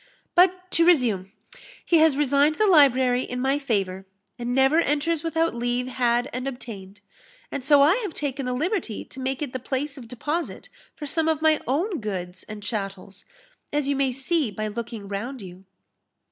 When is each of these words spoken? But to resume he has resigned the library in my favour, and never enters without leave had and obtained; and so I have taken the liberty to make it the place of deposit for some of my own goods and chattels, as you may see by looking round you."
But 0.33 0.71
to 0.71 0.83
resume 0.83 1.31
he 1.85 1.97
has 1.97 2.17
resigned 2.17 2.55
the 2.55 2.65
library 2.65 3.21
in 3.21 3.39
my 3.39 3.59
favour, 3.59 4.07
and 4.39 4.51
never 4.55 4.79
enters 4.79 5.23
without 5.23 5.53
leave 5.53 5.85
had 5.85 6.27
and 6.33 6.47
obtained; 6.47 7.01
and 7.51 7.63
so 7.63 7.83
I 7.83 7.97
have 7.97 8.15
taken 8.15 8.47
the 8.47 8.53
liberty 8.53 9.05
to 9.05 9.19
make 9.19 9.43
it 9.43 9.53
the 9.53 9.59
place 9.59 9.99
of 9.99 10.07
deposit 10.07 10.69
for 10.95 11.05
some 11.05 11.27
of 11.27 11.43
my 11.43 11.61
own 11.67 11.99
goods 11.99 12.41
and 12.49 12.63
chattels, 12.63 13.25
as 13.71 13.87
you 13.87 13.95
may 13.95 14.11
see 14.11 14.49
by 14.49 14.67
looking 14.69 15.07
round 15.07 15.39
you." 15.43 15.65